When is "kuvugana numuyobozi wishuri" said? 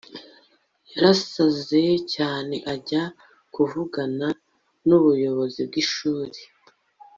3.53-6.39